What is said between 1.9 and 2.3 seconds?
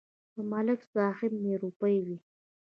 وې.